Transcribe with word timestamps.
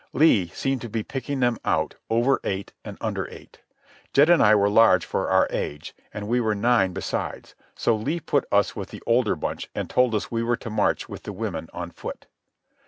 Lee 0.13 0.47
seemed 0.47 0.81
to 0.81 0.89
be 0.89 1.03
picking 1.03 1.41
them 1.41 1.59
out 1.63 1.93
over 2.09 2.39
eight 2.43 2.73
and 2.83 2.97
under 3.01 3.29
eight. 3.29 3.59
Jed 4.13 4.31
and 4.31 4.41
I 4.41 4.55
were 4.55 4.67
large 4.67 5.05
for 5.05 5.29
our 5.29 5.45
age, 5.51 5.93
and 6.11 6.27
we 6.27 6.41
were 6.41 6.55
nine 6.55 6.91
besides; 6.91 7.53
so 7.75 7.95
Lee 7.95 8.19
put 8.19 8.45
us 8.51 8.75
with 8.75 8.89
the 8.89 9.03
older 9.05 9.35
bunch 9.35 9.69
and 9.75 9.91
told 9.91 10.15
us 10.15 10.31
we 10.31 10.41
were 10.41 10.57
to 10.57 10.71
march 10.71 11.07
with 11.07 11.21
the 11.21 11.33
women 11.33 11.69
on 11.71 11.91
foot. 11.91 12.25